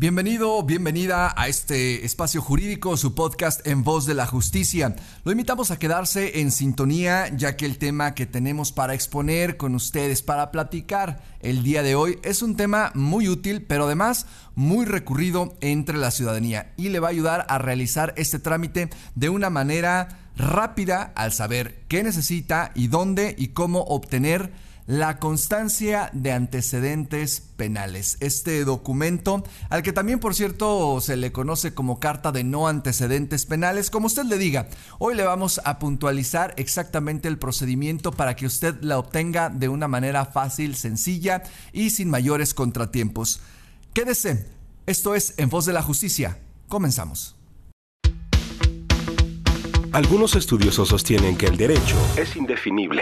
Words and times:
Bienvenido, 0.00 0.62
bienvenida 0.62 1.34
a 1.36 1.48
este 1.48 2.06
espacio 2.06 2.40
jurídico, 2.40 2.96
su 2.96 3.14
podcast 3.14 3.66
en 3.66 3.84
voz 3.84 4.06
de 4.06 4.14
la 4.14 4.24
justicia. 4.24 4.96
Lo 5.24 5.30
invitamos 5.30 5.70
a 5.70 5.78
quedarse 5.78 6.40
en 6.40 6.52
sintonía 6.52 7.28
ya 7.36 7.54
que 7.54 7.66
el 7.66 7.76
tema 7.76 8.14
que 8.14 8.24
tenemos 8.24 8.72
para 8.72 8.94
exponer 8.94 9.58
con 9.58 9.74
ustedes, 9.74 10.22
para 10.22 10.50
platicar 10.52 11.20
el 11.40 11.62
día 11.62 11.82
de 11.82 11.96
hoy, 11.96 12.18
es 12.22 12.40
un 12.40 12.56
tema 12.56 12.92
muy 12.94 13.28
útil, 13.28 13.66
pero 13.68 13.84
además 13.84 14.24
muy 14.54 14.86
recurrido 14.86 15.58
entre 15.60 15.98
la 15.98 16.10
ciudadanía 16.10 16.72
y 16.78 16.88
le 16.88 16.98
va 16.98 17.08
a 17.08 17.10
ayudar 17.10 17.44
a 17.50 17.58
realizar 17.58 18.14
este 18.16 18.38
trámite 18.38 18.88
de 19.16 19.28
una 19.28 19.50
manera 19.50 20.30
rápida 20.34 21.12
al 21.14 21.34
saber 21.34 21.82
qué 21.88 22.02
necesita 22.02 22.72
y 22.74 22.88
dónde 22.88 23.34
y 23.36 23.48
cómo 23.48 23.80
obtener 23.80 24.50
la 24.86 25.18
constancia 25.18 26.10
de 26.12 26.32
antecedentes 26.32 27.40
penales. 27.56 28.16
Este 28.20 28.64
documento, 28.64 29.44
al 29.68 29.82
que 29.82 29.92
también 29.92 30.20
por 30.20 30.34
cierto 30.34 31.00
se 31.00 31.16
le 31.16 31.32
conoce 31.32 31.74
como 31.74 32.00
carta 32.00 32.32
de 32.32 32.44
no 32.44 32.68
antecedentes 32.68 33.46
penales, 33.46 33.90
como 33.90 34.06
usted 34.06 34.24
le 34.24 34.38
diga, 34.38 34.68
hoy 34.98 35.14
le 35.14 35.24
vamos 35.24 35.60
a 35.64 35.78
puntualizar 35.78 36.54
exactamente 36.56 37.28
el 37.28 37.38
procedimiento 37.38 38.12
para 38.12 38.36
que 38.36 38.46
usted 38.46 38.76
la 38.82 38.98
obtenga 38.98 39.48
de 39.48 39.68
una 39.68 39.88
manera 39.88 40.24
fácil, 40.24 40.74
sencilla 40.74 41.42
y 41.72 41.90
sin 41.90 42.10
mayores 42.10 42.54
contratiempos. 42.54 43.40
Quédese, 43.92 44.46
esto 44.86 45.14
es 45.14 45.34
En 45.36 45.48
Voz 45.48 45.66
de 45.66 45.72
la 45.72 45.82
Justicia. 45.82 46.38
Comenzamos. 46.68 47.36
Algunos 49.92 50.36
estudiosos 50.36 50.88
sostienen 50.88 51.36
que 51.36 51.46
el 51.46 51.56
derecho 51.56 51.96
es 52.16 52.36
indefinible. 52.36 53.00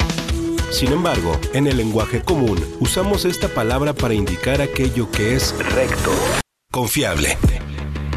Sin 0.70 0.92
embargo, 0.92 1.38
en 1.54 1.66
el 1.66 1.76
lenguaje 1.78 2.22
común 2.22 2.58
usamos 2.78 3.24
esta 3.24 3.48
palabra 3.48 3.94
para 3.94 4.14
indicar 4.14 4.60
aquello 4.60 5.10
que 5.10 5.34
es 5.34 5.54
recto, 5.74 6.10
confiable. 6.70 7.38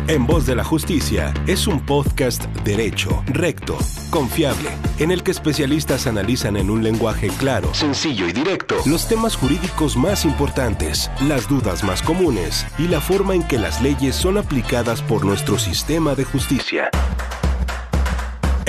En 0.08 0.28
Voz 0.28 0.46
de 0.46 0.56
la 0.56 0.64
Justicia 0.64 1.34
es 1.48 1.68
un 1.68 1.86
podcast 1.86 2.46
derecho, 2.66 3.24
recto, 3.28 3.78
confiable, 4.10 4.70
en 5.00 5.12
el 5.12 5.24
que 5.24 5.32
especialistas 5.32 6.08
analizan 6.08 6.58
en 6.58 6.70
un 6.70 6.84
lenguaje 6.84 7.30
claro, 7.30 7.74
sencillo 7.74 8.28
y 8.28 8.34
directo 8.34 8.76
los 8.86 9.08
temas 9.08 9.38
jurídicos 9.38 9.96
más 9.96 10.26
importantes, 10.26 11.10
las 11.22 11.48
dudas 11.48 11.84
más 11.84 12.02
comunes 12.02 12.66
y 12.78 12.90
la 12.90 13.00
forma 13.00 13.34
en 13.34 13.44
que 13.44 13.60
las 13.60 13.82
leyes 13.82 14.16
son 14.16 14.38
aplicadas 14.38 15.02
por 15.02 15.24
nuestro 15.24 15.58
sistema 15.58 16.16
de 16.16 16.26
justicia. 16.26 16.90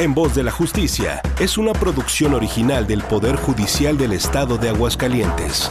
En 0.03 0.17
Voz 0.17 0.35
de 0.35 0.43
la 0.43 0.51
Justicia 0.51 1.23
es 1.39 1.57
una 1.59 1.73
producción 1.73 2.35
original 2.35 2.89
del 2.89 3.05
Poder 3.05 3.37
Judicial 3.37 3.97
del 3.97 4.11
Estado 4.11 4.59
de 4.59 4.69
Aguascalientes. 4.69 5.71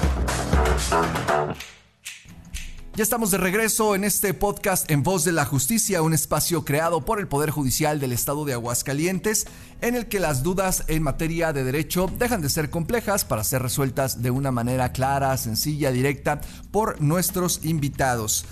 Ya 2.96 3.04
estamos 3.04 3.32
de 3.32 3.38
regreso 3.38 3.94
en 3.94 4.06
este 4.06 4.34
podcast 4.34 4.90
en 4.90 5.04
Voz 5.04 5.26
de 5.26 5.34
la 5.34 5.44
Justicia, 5.44 6.02
un 6.02 6.14
espacio 6.14 6.64
creado 6.64 7.04
por 7.04 7.20
el 7.20 7.28
Poder 7.28 7.50
Judicial 7.50 8.00
del 8.00 8.14
Estado 8.14 8.46
de 8.46 8.54
Aguascalientes, 8.54 9.48
en 9.82 9.96
el 9.96 10.08
que 10.08 10.22
las 10.22 10.44
dudas 10.44 10.86
en 10.88 11.04
materia 11.04 11.52
de 11.52 11.66
derecho 11.66 12.10
dejan 12.18 12.42
de 12.42 12.50
ser 12.50 12.70
complejas 12.70 13.26
para 13.26 13.44
ser 13.44 13.62
resueltas 13.62 14.22
de 14.22 14.32
una 14.32 14.52
manera 14.52 14.94
clara, 14.94 15.36
sencilla, 15.36 15.92
directa 15.92 16.40
por 16.72 17.02
nuestros 17.02 17.66
invitados. 17.66 18.46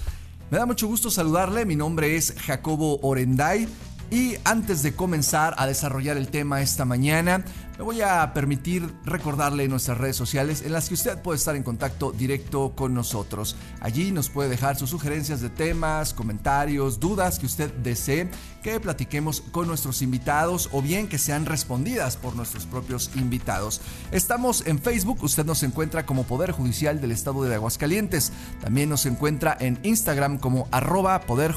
Me 0.52 0.58
da 0.58 0.66
mucho 0.66 0.88
gusto 0.88 1.10
saludarle, 1.10 1.66
mi 1.66 1.78
nombre 1.78 2.18
es 2.18 2.34
Jacobo 2.38 3.00
Orenday 3.02 3.70
y 4.12 4.36
antes 4.44 4.84
de 4.84 4.94
comenzar 4.94 5.54
a 5.58 5.68
desarrollar 5.68 6.18
el 6.18 6.30
tema 6.30 6.62
esta 6.62 6.86
mañana, 6.86 7.44
me 7.80 7.86
voy 7.86 8.02
a 8.02 8.34
permitir 8.34 8.94
recordarle 9.06 9.70
nuestras 9.70 9.98
redes 9.98 10.18
sociales 10.18 10.64
en 10.66 10.74
las 10.74 10.90
que 10.90 10.96
usted 10.96 11.22
puede 11.22 11.38
estar 11.38 11.56
en 11.56 11.64
contacto 11.64 12.12
directo 12.12 12.74
con 12.76 12.94
nosotros. 12.94 13.56
Allí 13.80 14.12
nos 14.12 14.30
puede 14.30 14.50
dejar 14.50 14.76
sus 14.76 14.90
sugerencias 14.90 15.40
de 15.40 15.50
temas, 15.50 16.14
comentarios, 16.14 17.00
dudas 17.00 17.40
que 17.40 17.46
usted 17.46 17.74
desee 17.76 18.30
que 18.62 18.82
platiquemos 18.82 19.40
con 19.40 19.70
nuestros 19.70 20.02
invitados 20.02 20.68
o 20.74 20.82
bien 20.82 21.08
que 21.08 21.18
sean 21.18 21.46
respondidas 21.46 22.18
por 22.18 22.36
nuestros 22.36 22.66
propios 22.66 23.12
invitados. 23.16 23.80
Estamos 24.12 24.68
en 24.68 24.80
Facebook, 24.80 25.24
usted 25.24 25.46
nos 25.46 25.64
encuentra 25.64 26.06
como 26.06 26.26
Poder 26.26 26.52
Judicial 26.52 27.00
del 27.00 27.14
Estado 27.14 27.44
de 27.44 27.56
Aguascalientes. 27.56 28.34
También 28.60 28.90
nos 28.90 29.06
encuentra 29.06 29.56
en 29.58 29.80
Instagram 29.84 30.38
como 30.38 30.68
arroba 30.72 31.22
Poder. 31.22 31.56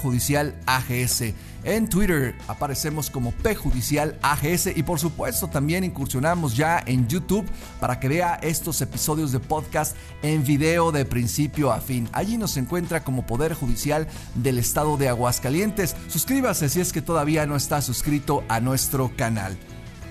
En 1.65 1.89
Twitter 1.89 2.35
aparecemos 2.47 3.11
como 3.11 3.33
P 3.33 3.57
Judicial 3.57 4.17
AGS 4.23 4.69
y 4.77 4.85
por 4.85 5.01
supuesto 5.01 5.49
también 5.49 5.83
incursionamos 5.83 6.12
ya 6.55 6.83
en 6.85 7.09
YouTube 7.09 7.47
para 7.81 7.99
que 7.99 8.09
vea 8.09 8.35
estos 8.43 8.81
episodios 8.81 9.33
de 9.33 9.41
podcast 9.41 9.97
en 10.23 10.45
video 10.45 10.93
de 10.93 11.05
principio 11.05 11.73
a 11.73 11.81
fin. 11.81 12.09
Allí 12.13 12.37
nos 12.37 12.57
encuentra 12.57 13.03
como 13.03 13.27
Poder 13.27 13.55
Judicial 13.55 14.07
del 14.35 14.59
Estado 14.59 14.97
de 14.97 15.09
Aguascalientes. 15.09 15.97
Suscríbase 16.09 16.69
si 16.69 16.81
es 16.81 16.93
que 16.93 17.03
todavía 17.03 17.47
no 17.47 17.57
está 17.57 17.81
suscrito 17.81 18.45
a 18.49 18.61
nuestro 18.61 19.11
canal. 19.17 19.57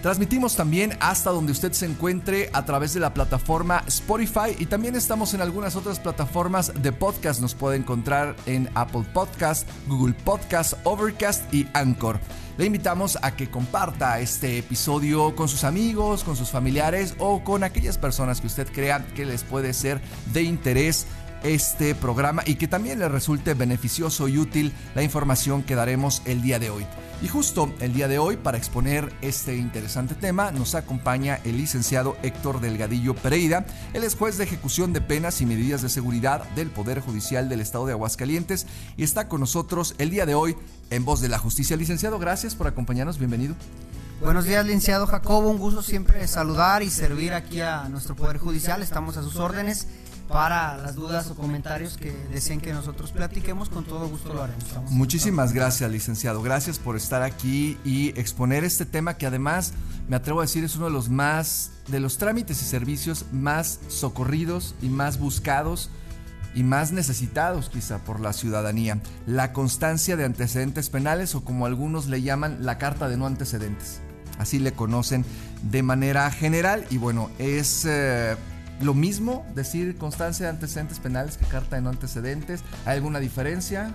Transmitimos 0.01 0.56
también 0.56 0.97
hasta 1.00 1.29
donde 1.29 1.51
usted 1.51 1.73
se 1.73 1.85
encuentre 1.85 2.50
a 2.53 2.66
través 2.66 2.95
de 2.95 3.00
la 3.00 3.13
plataforma 3.13 3.84
Spotify 3.85 4.56
y 4.57 4.66
también 4.66 4.95
estamos 4.95 5.35
en 5.35 5.41
algunas 5.41 5.75
otras 5.75 6.00
plataformas 6.00 6.73
de 6.81 6.91
podcast. 6.91 7.39
Nos 7.39 7.53
puede 7.53 7.78
encontrar 7.78 8.35
en 8.47 8.67
Apple 8.73 9.06
Podcast, 9.13 9.69
Google 9.88 10.16
Podcast, 10.16 10.73
Overcast 10.85 11.53
y 11.53 11.67
Anchor. 11.73 12.19
Le 12.57 12.66
invitamos 12.66 13.17
a 13.22 13.35
que 13.35 13.50
comparta 13.50 14.19
este 14.19 14.57
episodio 14.57 15.35
con 15.35 15.47
sus 15.47 15.63
amigos, 15.63 16.23
con 16.23 16.35
sus 16.35 16.50
familiares 16.50 17.16
o 17.19 17.44
con 17.44 17.63
aquellas 17.63 18.00
personas 18.00 18.41
que 18.41 18.47
usted 18.47 18.68
crea 18.72 19.06
que 19.16 19.25
les 19.25 19.44
puede 19.44 19.72
ser 19.73 20.01
de 20.33 20.41
interés 20.41 21.06
este 21.44 21.96
programa 21.96 22.44
y 22.46 22.56
que 22.56 22.68
también 22.68 23.00
le 23.00 23.09
resulte 23.09 23.53
beneficioso 23.53 24.28
y 24.28 24.38
útil 24.38 24.74
la 24.96 25.03
información 25.03 25.63
que 25.63 25.75
daremos 25.75 26.22
el 26.25 26.41
día 26.41 26.59
de 26.59 26.69
hoy. 26.69 26.85
Y 27.22 27.28
justo 27.28 27.72
el 27.79 27.94
día 27.94 28.07
de 28.07 28.18
hoy, 28.18 28.35
para 28.35 28.57
exponer 28.57 29.13
este 29.22 29.56
interesante 29.56 30.16
tema, 30.16 30.51
nos 30.51 30.74
acompaña 30.74 31.40
el 31.44 31.57
licenciado 31.57 32.18
Héctor 32.24 32.62
Delgadillo 32.62 33.13
Pereira. 33.13 33.66
Él 33.94 34.03
es 34.03 34.16
juez 34.16 34.40
de 34.40 34.46
ejecución 34.46 34.91
de 34.91 35.01
penas 35.01 35.40
y 35.40 35.46
medidas 35.46 35.84
de 35.84 35.90
seguridad 35.90 36.44
del 36.56 36.72
Poder 36.72 37.00
Judicial 37.00 37.47
del 37.47 37.62
Estado 37.62 37.85
de 37.85 37.91
Aguascalientes 37.91 38.66
y 38.97 39.03
está 39.03 39.28
con 39.28 39.40
nosotros 39.40 39.94
el 40.00 40.09
día 40.09 40.25
de 40.25 40.34
hoy 40.34 40.56
en 40.90 41.06
Voz 41.06 41.22
de 41.22 41.30
la 41.30 41.38
Justicia. 41.38 41.78
Licenciado, 41.78 42.18
gracias 42.18 42.56
por 42.56 42.66
acompañarnos. 42.66 43.19
Bienvenido. 43.19 43.56
Buenos 44.19 44.46
días, 44.46 44.66
licenciado 44.66 45.06
Jacobo. 45.06 45.50
Un 45.50 45.57
gusto 45.57 45.81
siempre 45.84 46.28
saludar 46.28 46.81
y 46.81 46.90
servir 46.90 47.34
aquí 47.34 47.62
a 47.62 47.88
nuestro 47.90 48.16
Poder 48.16 48.40
Judicial. 48.40 48.81
Estamos 48.81 49.18
a 49.18 49.24
sus 49.24 49.35
órdenes 49.38 49.88
para 50.31 50.78
las 50.78 50.96
dudas 50.96 51.30
o 51.30 51.36
comentarios 51.36 51.97
que 51.97 52.12
deseen 52.31 52.62
que 52.62 52.74
nosotros 52.74 53.12
platiquemos, 53.12 53.69
con 53.69 53.84
todo 53.84 54.08
gusto 54.08 54.34
lo 54.34 54.44
haremos. 54.44 54.64
Muchísimas 54.90 55.53
gracias, 55.53 55.92
licenciado. 55.92 56.42
Gracias 56.42 56.80
por 56.80 56.96
estar 56.96 57.22
aquí 57.22 57.78
y 57.84 58.09
exponer 58.19 58.64
este 58.64 58.86
tema 58.86 59.18
que 59.18 59.25
además, 59.25 59.74
me 60.08 60.16
atrevo 60.16 60.40
a 60.40 60.44
decir, 60.44 60.64
es 60.64 60.75
uno 60.75 60.86
de 60.86 60.92
los 60.92 61.09
más, 61.09 61.72
de 61.88 62.00
los 62.00 62.18
trámites 62.18 62.62
y 62.62 62.66
servicios 62.66 63.25
más 63.31 63.80
socorridos 63.90 64.74
y 64.81 64.90
más 64.90 65.19
buscados 65.19 65.90
y 66.56 66.63
más 66.63 66.92
necesitados 66.92 67.69
quizá 67.69 68.00
por 68.00 68.19
la 68.19 68.34
ciudadanía. 68.34 69.00
La 69.25 69.53
constancia 69.53 70.16
de 70.16 70.25
antecedentes 70.25 70.90
penales 70.90 71.36
o 71.36 71.44
como 71.44 71.66
algunos 71.66 72.08
le 72.08 72.22
llaman 72.22 72.59
la 72.62 72.78
carta 72.78 73.09
de 73.09 73.18
no 73.18 73.25
antecedentes. 73.25 74.00
Así 74.40 74.59
le 74.59 74.72
conocen 74.72 75.25
de 75.69 75.84
manera 75.84 76.31
general 76.31 76.86
y 76.90 76.98
bueno, 76.98 77.30
es... 77.38 77.86
Eh, 77.86 78.36
lo 78.81 78.94
mismo 78.94 79.46
decir 79.56 79.97
constancia 79.97 80.47
de 80.47 80.52
antecedentes 80.52 81.00
penales 81.00 81.38
que 81.38 81.46
carta 81.46 81.75
de 81.75 81.81
no 81.81 81.90
antecedentes? 81.90 82.64
¿Hay 82.86 82.97
alguna 82.97 83.19
diferencia? 83.19 83.94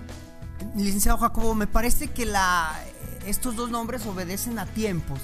Licenciado 0.75 1.17
Jacobo, 1.17 1.55
me 1.55 1.67
parece 1.67 2.07
que 2.09 2.25
la, 2.25 2.71
estos 3.25 3.55
dos 3.55 3.69
nombres 3.69 4.05
obedecen 4.05 4.59
a 4.59 4.65
tiempos. 4.65 5.19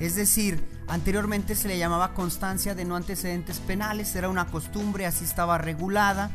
Es 0.00 0.16
decir, 0.16 0.62
anteriormente 0.88 1.54
se 1.54 1.68
le 1.68 1.78
llamaba 1.78 2.14
constancia 2.14 2.74
de 2.74 2.84
no 2.84 2.96
antecedentes 2.96 3.60
penales, 3.60 4.14
era 4.16 4.28
una 4.28 4.46
costumbre, 4.46 5.06
así 5.06 5.24
estaba 5.24 5.58
regulada 5.58 6.30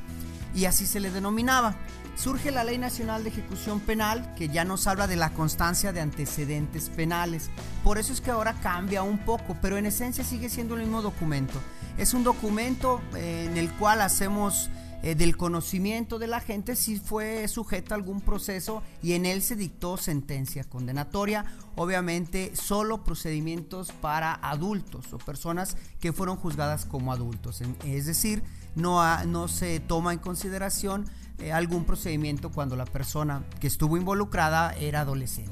y 0.55 0.65
así 0.65 0.85
se 0.85 0.99
le 0.99 1.11
denominaba. 1.11 1.75
Surge 2.15 2.51
la 2.51 2.65
Ley 2.65 2.77
Nacional 2.77 3.23
de 3.23 3.29
Ejecución 3.29 3.79
Penal 3.79 4.33
que 4.35 4.49
ya 4.49 4.65
nos 4.65 4.87
habla 4.87 5.07
de 5.07 5.15
la 5.15 5.29
constancia 5.31 5.93
de 5.93 6.01
antecedentes 6.01 6.89
penales. 6.89 7.49
Por 7.83 7.97
eso 7.97 8.11
es 8.11 8.19
que 8.19 8.31
ahora 8.31 8.55
cambia 8.61 9.03
un 9.03 9.19
poco, 9.19 9.55
pero 9.61 9.77
en 9.77 9.85
esencia 9.85 10.23
sigue 10.23 10.49
siendo 10.49 10.75
el 10.75 10.81
mismo 10.81 11.01
documento. 11.01 11.61
Es 11.99 12.13
un 12.13 12.23
documento 12.23 13.01
eh, 13.13 13.47
en 13.51 13.57
el 13.57 13.69
cual 13.73 13.99
hacemos 13.99 14.69
eh, 15.03 15.15
del 15.15 15.35
conocimiento 15.35 16.17
de 16.17 16.27
la 16.27 16.39
gente 16.39 16.77
si 16.77 16.97
fue 16.97 17.45
sujeto 17.49 17.93
a 17.93 17.97
algún 17.97 18.21
proceso 18.21 18.81
y 19.03 19.13
en 19.13 19.25
él 19.25 19.41
se 19.41 19.57
dictó 19.57 19.97
sentencia 19.97 20.63
condenatoria. 20.63 21.43
Obviamente 21.75 22.55
solo 22.55 23.03
procedimientos 23.03 23.91
para 23.91 24.33
adultos 24.33 25.11
o 25.11 25.17
personas 25.17 25.75
que 25.99 26.13
fueron 26.13 26.37
juzgadas 26.37 26.85
como 26.85 27.11
adultos. 27.11 27.61
Es 27.83 28.05
decir, 28.05 28.43
no, 28.75 29.25
no 29.25 29.49
se 29.49 29.81
toma 29.81 30.13
en 30.13 30.19
consideración 30.19 31.05
eh, 31.37 31.51
algún 31.51 31.83
procedimiento 31.83 32.49
cuando 32.49 32.77
la 32.77 32.85
persona 32.85 33.43
que 33.59 33.67
estuvo 33.67 33.97
involucrada 33.97 34.71
era 34.71 35.01
adolescente. 35.01 35.51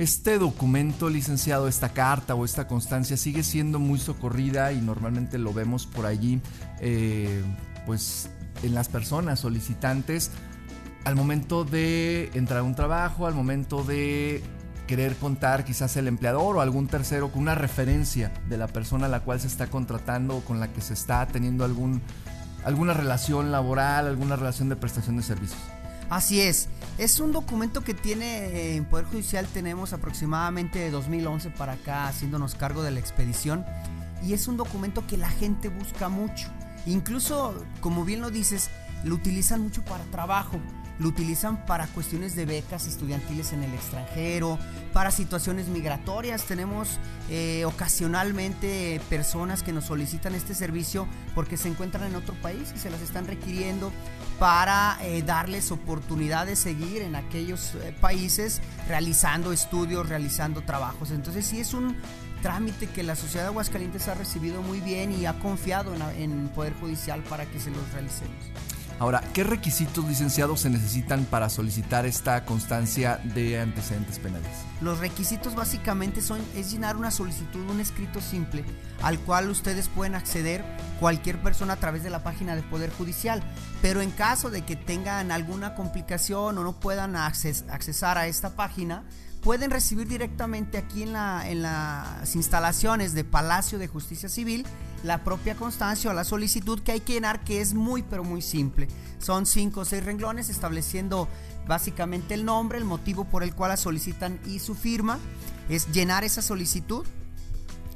Este 0.00 0.38
documento, 0.38 1.10
licenciado, 1.10 1.68
esta 1.68 1.90
carta 1.90 2.34
o 2.34 2.46
esta 2.46 2.66
constancia 2.66 3.18
sigue 3.18 3.42
siendo 3.42 3.78
muy 3.78 3.98
socorrida 3.98 4.72
y 4.72 4.80
normalmente 4.80 5.36
lo 5.36 5.52
vemos 5.52 5.86
por 5.86 6.06
allí, 6.06 6.40
eh, 6.80 7.44
pues 7.84 8.30
en 8.62 8.74
las 8.74 8.88
personas 8.88 9.40
solicitantes 9.40 10.30
al 11.04 11.16
momento 11.16 11.66
de 11.66 12.30
entrar 12.32 12.60
a 12.60 12.62
un 12.62 12.74
trabajo, 12.74 13.26
al 13.26 13.34
momento 13.34 13.84
de 13.84 14.42
querer 14.86 15.16
contar 15.16 15.66
quizás 15.66 15.94
el 15.98 16.08
empleador 16.08 16.56
o 16.56 16.60
algún 16.62 16.86
tercero 16.86 17.30
con 17.30 17.42
una 17.42 17.54
referencia 17.54 18.32
de 18.48 18.56
la 18.56 18.68
persona 18.68 19.04
a 19.04 19.10
la 19.10 19.20
cual 19.20 19.38
se 19.38 19.48
está 19.48 19.66
contratando 19.66 20.38
o 20.38 20.40
con 20.40 20.60
la 20.60 20.72
que 20.72 20.80
se 20.80 20.94
está 20.94 21.26
teniendo 21.26 21.62
algún, 21.62 22.00
alguna 22.64 22.94
relación 22.94 23.52
laboral, 23.52 24.06
alguna 24.06 24.36
relación 24.36 24.70
de 24.70 24.76
prestación 24.76 25.18
de 25.18 25.24
servicios. 25.24 25.60
Así 26.10 26.40
es, 26.40 26.68
es 26.98 27.20
un 27.20 27.30
documento 27.30 27.82
que 27.82 27.94
tiene 27.94 28.46
eh, 28.46 28.76
en 28.76 28.84
Poder 28.84 29.04
Judicial, 29.04 29.46
tenemos 29.46 29.92
aproximadamente 29.92 30.80
de 30.80 30.90
2011 30.90 31.50
para 31.50 31.74
acá 31.74 32.08
haciéndonos 32.08 32.56
cargo 32.56 32.82
de 32.82 32.90
la 32.90 32.98
expedición. 32.98 33.64
Y 34.22 34.32
es 34.32 34.48
un 34.48 34.56
documento 34.56 35.06
que 35.06 35.16
la 35.16 35.30
gente 35.30 35.68
busca 35.68 36.08
mucho. 36.08 36.48
Incluso, 36.84 37.54
como 37.80 38.04
bien 38.04 38.20
lo 38.20 38.30
dices, 38.30 38.70
lo 39.04 39.14
utilizan 39.14 39.60
mucho 39.60 39.84
para 39.84 40.02
trabajo 40.06 40.58
lo 41.00 41.08
utilizan 41.08 41.64
para 41.64 41.86
cuestiones 41.86 42.36
de 42.36 42.44
becas 42.44 42.86
estudiantiles 42.86 43.52
en 43.54 43.62
el 43.62 43.72
extranjero, 43.72 44.58
para 44.92 45.10
situaciones 45.10 45.66
migratorias. 45.68 46.44
Tenemos 46.44 46.98
eh, 47.30 47.64
ocasionalmente 47.64 49.00
personas 49.08 49.62
que 49.62 49.72
nos 49.72 49.86
solicitan 49.86 50.34
este 50.34 50.54
servicio 50.54 51.08
porque 51.34 51.56
se 51.56 51.68
encuentran 51.68 52.04
en 52.04 52.16
otro 52.16 52.34
país 52.34 52.72
y 52.76 52.78
se 52.78 52.90
las 52.90 53.00
están 53.00 53.26
requiriendo 53.26 53.90
para 54.38 54.98
eh, 55.00 55.22
darles 55.22 55.72
oportunidad 55.72 56.46
de 56.46 56.54
seguir 56.54 57.00
en 57.00 57.16
aquellos 57.16 57.74
eh, 57.76 57.94
países 57.98 58.60
realizando 58.86 59.52
estudios, 59.52 60.06
realizando 60.06 60.60
trabajos. 60.60 61.12
Entonces 61.12 61.46
sí 61.46 61.60
es 61.60 61.72
un 61.72 61.96
trámite 62.42 62.86
que 62.86 63.02
la 63.02 63.16
sociedad 63.16 63.44
de 63.44 63.48
Aguascalientes 63.48 64.06
ha 64.08 64.14
recibido 64.14 64.60
muy 64.60 64.80
bien 64.80 65.12
y 65.12 65.24
ha 65.24 65.38
confiado 65.38 65.94
en, 65.94 66.02
en 66.20 66.48
Poder 66.48 66.74
Judicial 66.74 67.22
para 67.22 67.46
que 67.46 67.58
se 67.58 67.70
los 67.70 67.90
realicemos. 67.92 68.36
Ahora, 69.00 69.22
¿qué 69.32 69.44
requisitos 69.44 70.04
licenciados 70.04 70.60
se 70.60 70.68
necesitan 70.68 71.24
para 71.24 71.48
solicitar 71.48 72.04
esta 72.04 72.44
constancia 72.44 73.18
de 73.34 73.58
antecedentes 73.58 74.18
penales? 74.18 74.50
Los 74.82 74.98
requisitos 74.98 75.54
básicamente 75.54 76.20
son 76.20 76.38
es 76.54 76.70
llenar 76.70 76.98
una 76.98 77.10
solicitud, 77.10 77.66
un 77.70 77.80
escrito 77.80 78.20
simple, 78.20 78.62
al 79.00 79.18
cual 79.20 79.48
ustedes 79.48 79.88
pueden 79.88 80.14
acceder 80.14 80.62
cualquier 81.00 81.40
persona 81.40 81.72
a 81.72 81.76
través 81.76 82.02
de 82.02 82.10
la 82.10 82.22
página 82.22 82.54
de 82.54 82.62
Poder 82.62 82.90
Judicial. 82.90 83.42
Pero 83.80 84.02
en 84.02 84.10
caso 84.10 84.50
de 84.50 84.66
que 84.66 84.76
tengan 84.76 85.32
alguna 85.32 85.74
complicación 85.74 86.58
o 86.58 86.62
no 86.62 86.78
puedan 86.78 87.16
accesar 87.16 88.18
a 88.18 88.26
esta 88.26 88.50
página, 88.50 89.04
pueden 89.42 89.70
recibir 89.70 90.06
directamente 90.06 90.78
aquí 90.78 91.02
en, 91.02 91.12
la, 91.12 91.48
en 91.48 91.62
las 91.62 92.34
instalaciones 92.36 93.14
de 93.14 93.24
Palacio 93.24 93.78
de 93.78 93.88
Justicia 93.88 94.28
Civil 94.28 94.66
la 95.02 95.24
propia 95.24 95.54
constancia 95.54 96.10
o 96.10 96.14
la 96.14 96.24
solicitud 96.24 96.80
que 96.80 96.92
hay 96.92 97.00
que 97.00 97.14
llenar 97.14 97.42
que 97.42 97.60
es 97.60 97.74
muy 97.74 98.02
pero 98.02 98.24
muy 98.24 98.42
simple. 98.42 98.88
Son 99.18 99.46
cinco 99.46 99.80
o 99.80 99.84
seis 99.84 100.04
renglones 100.04 100.48
estableciendo 100.48 101.28
básicamente 101.66 102.34
el 102.34 102.44
nombre, 102.44 102.78
el 102.78 102.84
motivo 102.84 103.24
por 103.24 103.42
el 103.42 103.54
cual 103.54 103.70
la 103.70 103.76
solicitan 103.76 104.38
y 104.46 104.58
su 104.58 104.74
firma. 104.74 105.18
Es 105.68 105.88
llenar 105.92 106.24
esa 106.24 106.42
solicitud. 106.42 107.06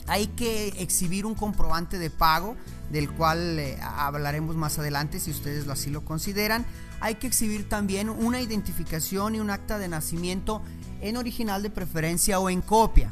Hay 0.06 0.28
que 0.28 0.68
exhibir 0.78 1.26
un 1.26 1.34
comprobante 1.34 1.98
de 1.98 2.10
pago 2.10 2.56
del 2.90 3.10
cual 3.10 3.58
eh, 3.58 3.78
hablaremos 3.80 4.54
más 4.54 4.78
adelante 4.78 5.18
si 5.18 5.30
ustedes 5.30 5.66
así 5.68 5.90
lo 5.90 6.04
consideran. 6.04 6.64
Hay 7.00 7.16
que 7.16 7.26
exhibir 7.26 7.68
también 7.68 8.08
una 8.08 8.40
identificación 8.40 9.34
y 9.34 9.40
un 9.40 9.50
acta 9.50 9.78
de 9.78 9.88
nacimiento 9.88 10.62
en 11.04 11.18
original 11.18 11.62
de 11.62 11.70
preferencia 11.70 12.40
o 12.40 12.48
en 12.48 12.62
copia. 12.62 13.10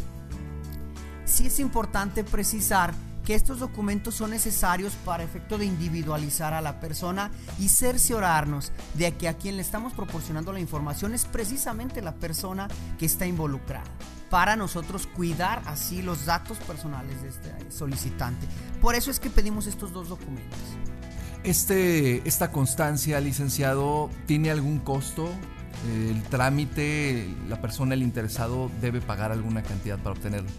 Sí 1.27 1.47
es 1.47 1.61
importante 1.61 2.25
precisar 2.25 2.95
que 3.25 3.35
estos 3.35 3.61
documentos 3.61 4.15
son 4.15 4.31
necesarios 4.31 4.95
para 5.05 5.23
efecto 5.23 5.59
de 5.59 5.67
individualizar 5.67 6.55
a 6.55 6.63
la 6.63 6.81
persona 6.81 7.31
y 7.59 7.69
cerciorarnos 7.69 8.73
de 8.95 9.13
que 9.15 9.29
a 9.29 9.35
quien 9.35 9.57
le 9.57 9.63
estamos 9.63 9.93
proporcionando 9.93 10.53
la 10.53 10.59
información 10.59 11.15
es 11.15 11.27
precisamente 11.27 12.03
la 12.03 12.15
persona 12.15 12.67
que 12.99 13.07
está 13.07 13.27
involucrada 13.27 13.85
para 14.31 14.57
nosotros 14.57 15.07
cuidar 15.07 15.63
así 15.67 16.01
los 16.01 16.25
datos 16.25 16.57
personales 16.59 17.23
de 17.23 17.29
este 17.29 17.71
solicitante. 17.71 18.47
Por 18.81 18.95
eso 18.95 19.11
es 19.11 19.21
que 19.21 19.29
pedimos 19.29 19.67
estos 19.67 19.93
dos 19.93 20.09
documentos. 20.09 20.59
Este, 21.45 22.27
esta 22.27 22.51
constancia, 22.51 23.21
licenciado, 23.21 24.09
¿tiene 24.27 24.51
algún 24.51 24.79
costo? 24.79 25.29
El 25.91 26.23
trámite, 26.25 27.27
la 27.49 27.61
persona, 27.61 27.95
el 27.95 28.03
interesado, 28.03 28.71
debe 28.81 29.01
pagar 29.01 29.33
alguna 29.33 29.63
cantidad 29.63 29.99
para 29.99 30.13
obtenerlo. 30.13 30.51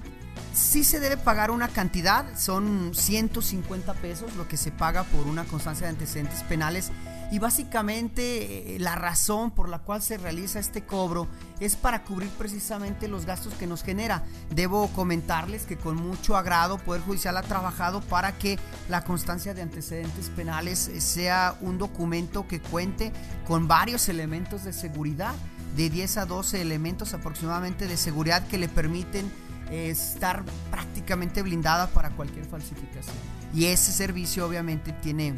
Sí 0.53 0.83
se 0.83 0.99
debe 0.99 1.17
pagar 1.17 1.49
una 1.49 1.67
cantidad, 1.67 2.25
son 2.37 2.91
150 2.93 3.93
pesos 3.95 4.35
lo 4.35 4.47
que 4.47 4.55
se 4.55 4.71
paga 4.71 5.03
por 5.03 5.25
una 5.25 5.45
constancia 5.45 5.87
de 5.87 5.93
antecedentes 5.93 6.43
penales 6.43 6.91
y 7.31 7.39
básicamente 7.39 8.75
eh, 8.75 8.79
la 8.79 8.93
razón 8.93 9.49
por 9.49 9.67
la 9.67 9.79
cual 9.79 10.03
se 10.03 10.17
realiza 10.17 10.59
este 10.59 10.83
cobro 10.83 11.27
es 11.59 11.75
para 11.75 12.03
cubrir 12.03 12.29
precisamente 12.29 13.07
los 13.07 13.25
gastos 13.25 13.55
que 13.55 13.65
nos 13.65 13.81
genera. 13.81 14.23
Debo 14.51 14.89
comentarles 14.89 15.65
que 15.65 15.75
con 15.75 15.95
mucho 15.95 16.37
agrado 16.37 16.77
Poder 16.77 17.01
Judicial 17.01 17.35
ha 17.37 17.41
trabajado 17.41 18.01
para 18.01 18.37
que 18.37 18.59
la 18.87 19.03
constancia 19.03 19.55
de 19.55 19.63
antecedentes 19.63 20.29
penales 20.29 20.91
sea 20.99 21.57
un 21.61 21.79
documento 21.79 22.47
que 22.47 22.61
cuente 22.61 23.11
con 23.47 23.67
varios 23.67 24.07
elementos 24.09 24.63
de 24.63 24.73
seguridad, 24.73 25.33
de 25.75 25.89
10 25.89 26.17
a 26.17 26.25
12 26.27 26.61
elementos 26.61 27.15
aproximadamente 27.15 27.87
de 27.87 27.97
seguridad 27.97 28.45
que 28.47 28.59
le 28.59 28.69
permiten 28.69 29.31
estar 29.73 30.43
prácticamente 30.69 31.41
blindada 31.41 31.87
para 31.87 32.11
cualquier 32.11 32.45
falsificación. 32.45 33.15
Y 33.53 33.65
ese 33.65 33.91
servicio 33.91 34.45
obviamente 34.45 34.93
tiene 34.93 35.35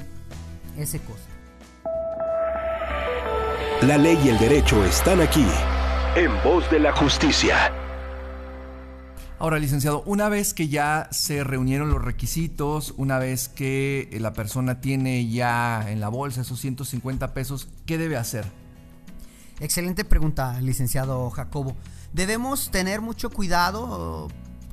ese 0.78 1.00
costo. 1.00 1.24
La 3.82 3.98
ley 3.98 4.20
y 4.24 4.30
el 4.30 4.38
derecho 4.38 4.84
están 4.86 5.22
aquí, 5.22 5.46
en 6.16 6.32
voz 6.44 6.70
de 6.72 6.80
la 6.80 6.94
justicia. 6.94 7.72
Ahora, 9.38 9.60
licenciado, 9.60 10.02
una 10.06 10.30
vez 10.30 10.54
que 10.54 10.70
ya 10.70 11.10
se 11.12 11.44
reunieron 11.44 11.90
los 11.90 12.04
requisitos, 12.04 12.94
una 12.98 13.20
vez 13.20 13.50
que 13.50 14.10
la 14.22 14.34
persona 14.34 14.80
tiene 14.80 15.28
ya 15.30 15.86
en 15.90 16.00
la 16.00 16.08
bolsa 16.08 16.42
esos 16.42 16.60
150 16.62 17.34
pesos, 17.34 17.68
¿qué 17.86 17.98
debe 17.98 18.16
hacer? 18.16 18.46
Excelente 19.60 20.06
pregunta, 20.06 20.60
licenciado 20.62 21.30
Jacobo 21.30 21.76
debemos 22.16 22.72
tener 22.72 23.02
mucho 23.02 23.30
cuidado 23.30 24.30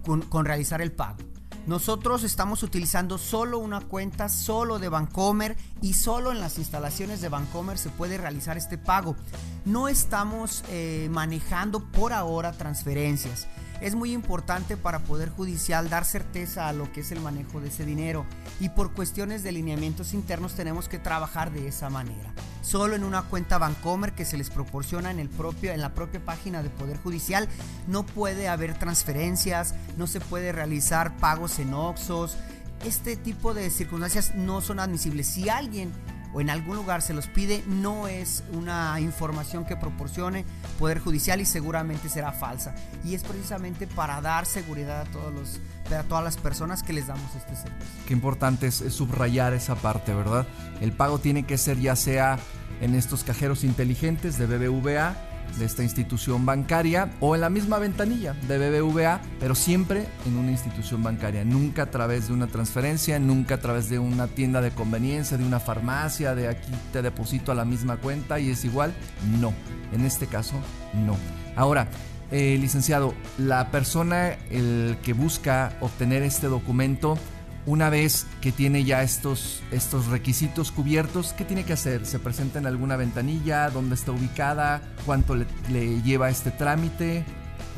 uh, 0.06 0.22
con, 0.28 0.44
realizar 0.44 0.80
el 0.80 0.92
pago. 0.92 1.18
Nosotros 1.66 2.24
estamos 2.24 2.62
utilizando 2.62 3.18
solo 3.18 3.58
una 3.58 3.80
cuenta, 3.80 4.28
solo 4.28 4.78
de 4.78 4.88
Bancomer 4.88 5.56
y 5.80 5.94
solo 5.94 6.32
en 6.32 6.40
las 6.40 6.58
instalaciones 6.58 7.20
de 7.20 7.28
Bancomer 7.28 7.78
se 7.78 7.90
puede 7.90 8.16
realizar 8.16 8.56
este 8.56 8.78
pago. 8.78 9.16
No 9.64 9.88
estamos 9.88 10.64
eh, 10.70 11.08
manejando 11.10 11.84
por 11.90 12.12
ahora 12.12 12.52
transferencias 12.52 13.48
es 13.82 13.96
muy 13.96 14.12
importante 14.12 14.76
para 14.76 15.00
Poder 15.00 15.28
Judicial 15.28 15.90
dar 15.90 16.04
certeza 16.04 16.68
a 16.68 16.72
lo 16.72 16.92
que 16.92 17.00
es 17.00 17.10
el 17.10 17.20
manejo 17.20 17.60
de 17.60 17.68
ese 17.68 17.84
dinero 17.84 18.24
y 18.60 18.68
por 18.68 18.92
cuestiones 18.92 19.42
de 19.42 19.50
lineamientos 19.50 20.14
internos 20.14 20.54
tenemos 20.54 20.88
que 20.88 21.00
trabajar 21.00 21.50
de 21.50 21.66
esa 21.66 21.90
manera. 21.90 22.32
Solo 22.62 22.94
en 22.94 23.02
una 23.02 23.22
cuenta 23.22 23.58
Bancomer 23.58 24.12
que 24.12 24.24
se 24.24 24.38
les 24.38 24.50
proporciona 24.50 25.10
en, 25.10 25.18
el 25.18 25.28
propio, 25.28 25.72
en 25.72 25.80
la 25.80 25.94
propia 25.94 26.24
página 26.24 26.62
de 26.62 26.70
Poder 26.70 26.96
Judicial 26.98 27.48
no 27.88 28.06
puede 28.06 28.48
haber 28.48 28.78
transferencias, 28.78 29.74
no 29.96 30.06
se 30.06 30.20
puede 30.20 30.52
realizar 30.52 31.16
pagos 31.16 31.58
en 31.58 31.74
Oxos. 31.74 32.36
Este 32.84 33.16
tipo 33.16 33.52
de 33.52 33.68
circunstancias 33.68 34.36
no 34.36 34.60
son 34.60 34.78
admisibles. 34.78 35.26
Si 35.26 35.48
alguien 35.48 35.92
o 36.32 36.40
en 36.40 36.50
algún 36.50 36.76
lugar 36.76 37.02
se 37.02 37.14
los 37.14 37.26
pide, 37.26 37.62
no 37.66 38.08
es 38.08 38.42
una 38.52 38.98
información 39.00 39.64
que 39.64 39.76
proporcione 39.76 40.44
Poder 40.78 40.98
Judicial 40.98 41.40
y 41.40 41.44
seguramente 41.44 42.08
será 42.08 42.32
falsa. 42.32 42.74
Y 43.04 43.14
es 43.14 43.22
precisamente 43.22 43.86
para 43.86 44.20
dar 44.20 44.46
seguridad 44.46 45.02
a, 45.02 45.04
todos 45.04 45.32
los, 45.32 45.60
a 45.94 46.02
todas 46.04 46.24
las 46.24 46.36
personas 46.36 46.82
que 46.82 46.92
les 46.92 47.06
damos 47.06 47.34
este 47.34 47.54
servicio. 47.54 47.86
Qué 48.06 48.14
importante 48.14 48.66
es, 48.66 48.80
es 48.80 48.94
subrayar 48.94 49.52
esa 49.52 49.74
parte, 49.74 50.14
¿verdad? 50.14 50.46
El 50.80 50.92
pago 50.92 51.18
tiene 51.18 51.44
que 51.44 51.58
ser 51.58 51.78
ya 51.78 51.96
sea 51.96 52.38
en 52.80 52.94
estos 52.94 53.24
cajeros 53.24 53.62
inteligentes 53.64 54.38
de 54.38 54.46
BBVA, 54.46 55.14
de 55.58 55.64
esta 55.64 55.82
institución 55.82 56.46
bancaria 56.46 57.10
o 57.20 57.34
en 57.34 57.42
la 57.42 57.50
misma 57.50 57.78
ventanilla 57.78 58.34
de 58.48 58.58
BBVA, 58.58 59.20
pero 59.38 59.54
siempre 59.54 60.06
en 60.26 60.36
una 60.36 60.50
institución 60.50 61.02
bancaria, 61.02 61.44
nunca 61.44 61.82
a 61.82 61.90
través 61.90 62.28
de 62.28 62.34
una 62.34 62.46
transferencia, 62.46 63.18
nunca 63.18 63.56
a 63.56 63.58
través 63.58 63.88
de 63.88 63.98
una 63.98 64.28
tienda 64.28 64.60
de 64.60 64.70
conveniencia, 64.70 65.36
de 65.36 65.44
una 65.44 65.60
farmacia, 65.60 66.34
de 66.34 66.48
aquí 66.48 66.72
te 66.92 67.02
deposito 67.02 67.52
a 67.52 67.54
la 67.54 67.64
misma 67.64 67.96
cuenta 67.96 68.40
y 68.40 68.50
es 68.50 68.64
igual, 68.64 68.92
no, 69.40 69.52
en 69.92 70.04
este 70.04 70.26
caso 70.26 70.54
no. 70.94 71.16
Ahora, 71.56 71.88
eh, 72.30 72.56
licenciado, 72.58 73.14
la 73.36 73.70
persona 73.70 74.38
el 74.50 74.96
que 75.02 75.12
busca 75.12 75.76
obtener 75.80 76.22
este 76.22 76.46
documento, 76.46 77.18
una 77.66 77.90
vez 77.90 78.26
que 78.40 78.52
tiene 78.52 78.84
ya 78.84 79.02
estos, 79.02 79.62
estos 79.70 80.06
requisitos 80.06 80.72
cubiertos, 80.72 81.32
¿qué 81.32 81.44
tiene 81.44 81.64
que 81.64 81.72
hacer? 81.72 82.06
¿Se 82.06 82.18
presenta 82.18 82.58
en 82.58 82.66
alguna 82.66 82.96
ventanilla? 82.96 83.70
¿Dónde 83.70 83.94
está 83.94 84.12
ubicada? 84.12 84.82
¿Cuánto 85.06 85.34
le, 85.36 86.02
lleva 86.02 86.28
este 86.28 86.50
trámite? 86.50 87.24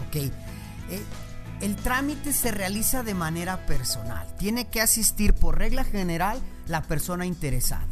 Ok. 0.08 0.16
Eh, 0.16 0.30
el 1.60 1.76
trámite 1.76 2.32
se 2.32 2.50
realiza 2.50 3.02
de 3.02 3.14
manera 3.14 3.66
personal. 3.66 4.26
Tiene 4.38 4.68
que 4.68 4.80
asistir 4.80 5.34
por 5.34 5.58
regla 5.58 5.84
general 5.84 6.38
la 6.66 6.82
persona 6.82 7.26
interesada. 7.26 7.86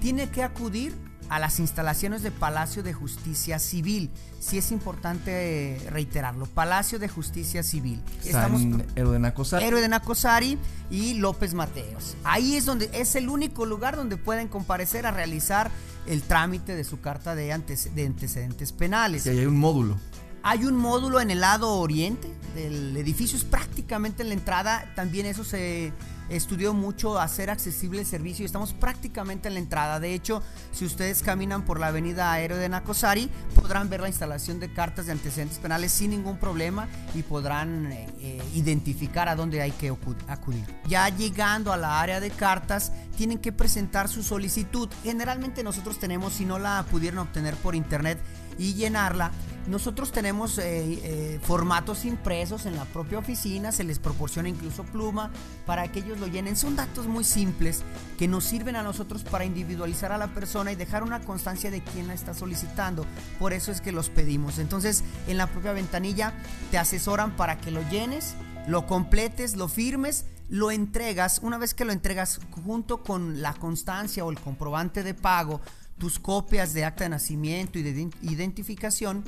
Tiene 0.00 0.28
que 0.30 0.42
acudir 0.42 0.94
a 1.28 1.38
las 1.38 1.58
instalaciones 1.60 2.22
de 2.22 2.30
Palacio 2.30 2.82
de 2.82 2.92
Justicia 2.92 3.58
Civil. 3.58 4.10
Sí 4.40 4.58
es 4.58 4.70
importante 4.70 5.80
reiterarlo, 5.90 6.46
Palacio 6.46 6.98
de 6.98 7.08
Justicia 7.08 7.62
Civil. 7.62 8.02
Estamos 8.24 8.62
Héroe 8.94 9.12
de 9.12 9.18
Nacosari. 9.18 9.64
Héroe 9.64 9.80
de 9.80 9.88
Nacosari 9.88 10.58
y 10.90 11.14
López 11.14 11.54
Mateos. 11.54 12.16
Ahí 12.24 12.56
es 12.56 12.64
donde 12.64 12.90
es 12.92 13.16
el 13.16 13.28
único 13.28 13.66
lugar 13.66 13.96
donde 13.96 14.16
pueden 14.16 14.48
comparecer 14.48 15.06
a 15.06 15.10
realizar 15.10 15.70
el 16.06 16.22
trámite 16.22 16.74
de 16.74 16.84
su 16.84 17.00
carta 17.00 17.34
de, 17.34 17.52
antecedentes 17.52 18.72
penales. 18.72 19.26
Ahí 19.26 19.38
hay 19.38 19.46
un 19.46 19.58
módulo. 19.58 19.98
Hay 20.42 20.64
un 20.64 20.76
módulo 20.76 21.20
en 21.20 21.32
el 21.32 21.40
lado 21.40 21.74
oriente 21.74 22.32
del 22.54 22.96
edificio, 22.96 23.36
es 23.36 23.44
prácticamente 23.44 24.22
en 24.22 24.28
la 24.28 24.34
entrada. 24.34 24.92
También 24.94 25.26
eso 25.26 25.42
se 25.42 25.92
estudió 26.28 26.74
mucho 26.74 27.18
hacer 27.18 27.50
accesible 27.50 28.00
el 28.00 28.06
servicio 28.06 28.42
y 28.42 28.46
estamos 28.46 28.72
prácticamente 28.72 29.48
en 29.48 29.54
la 29.54 29.60
entrada. 29.60 30.00
De 30.00 30.14
hecho, 30.14 30.42
si 30.72 30.84
ustedes 30.84 31.22
caminan 31.22 31.64
por 31.64 31.80
la 31.80 31.88
avenida 31.88 32.32
Aéreo 32.32 32.56
de 32.56 32.68
Nacosari, 32.68 33.30
podrán 33.54 33.88
ver 33.88 34.00
la 34.00 34.08
instalación 34.08 34.60
de 34.60 34.72
cartas 34.72 35.06
de 35.06 35.12
antecedentes 35.12 35.58
penales 35.58 35.92
sin 35.92 36.10
ningún 36.10 36.38
problema 36.38 36.88
y 37.14 37.22
podrán 37.22 37.92
eh, 37.92 38.08
eh, 38.20 38.42
identificar 38.54 39.28
a 39.28 39.36
dónde 39.36 39.62
hay 39.62 39.72
que 39.72 39.94
acudir. 40.28 40.64
Ya 40.88 41.08
llegando 41.08 41.72
a 41.72 41.76
la 41.76 42.00
área 42.00 42.20
de 42.20 42.30
cartas, 42.30 42.92
tienen 43.16 43.38
que 43.38 43.52
presentar 43.52 44.08
su 44.08 44.22
solicitud. 44.22 44.88
Generalmente 45.02 45.62
nosotros 45.62 45.98
tenemos, 45.98 46.34
si 46.34 46.44
no 46.44 46.58
la 46.58 46.84
pudieron 46.90 47.20
obtener 47.20 47.54
por 47.56 47.74
internet 47.74 48.18
y 48.58 48.74
llenarla, 48.74 49.30
nosotros 49.68 50.12
tenemos 50.12 50.58
eh, 50.58 50.62
eh, 50.64 51.40
formatos 51.42 52.04
impresos 52.04 52.66
en 52.66 52.76
la 52.76 52.84
propia 52.84 53.18
oficina, 53.18 53.72
se 53.72 53.84
les 53.84 53.98
proporciona 53.98 54.48
incluso 54.48 54.84
pluma 54.84 55.30
para 55.66 55.90
que 55.90 56.00
ellos 56.00 56.18
lo 56.20 56.26
llenen. 56.26 56.56
Son 56.56 56.76
datos 56.76 57.06
muy 57.06 57.24
simples 57.24 57.82
que 58.18 58.28
nos 58.28 58.44
sirven 58.44 58.76
a 58.76 58.82
nosotros 58.82 59.24
para 59.24 59.44
individualizar 59.44 60.12
a 60.12 60.18
la 60.18 60.28
persona 60.28 60.72
y 60.72 60.76
dejar 60.76 61.02
una 61.02 61.20
constancia 61.20 61.70
de 61.70 61.82
quién 61.82 62.06
la 62.06 62.14
está 62.14 62.34
solicitando. 62.34 63.04
Por 63.38 63.52
eso 63.52 63.72
es 63.72 63.80
que 63.80 63.92
los 63.92 64.08
pedimos. 64.08 64.58
Entonces, 64.58 65.02
en 65.26 65.36
la 65.36 65.48
propia 65.48 65.72
ventanilla 65.72 66.32
te 66.70 66.78
asesoran 66.78 67.34
para 67.36 67.58
que 67.58 67.70
lo 67.70 67.82
llenes, 67.90 68.34
lo 68.68 68.86
completes, 68.86 69.56
lo 69.56 69.68
firmes 69.68 70.26
lo 70.48 70.70
entregas, 70.70 71.40
una 71.42 71.58
vez 71.58 71.74
que 71.74 71.84
lo 71.84 71.92
entregas 71.92 72.40
junto 72.64 73.02
con 73.02 73.42
la 73.42 73.52
constancia 73.54 74.24
o 74.24 74.30
el 74.30 74.38
comprobante 74.38 75.02
de 75.02 75.12
pago, 75.12 75.60
tus 75.98 76.18
copias 76.18 76.72
de 76.72 76.84
acta 76.84 77.04
de 77.04 77.10
nacimiento 77.10 77.78
y 77.78 77.82
de 77.82 78.10
identificación, 78.22 79.24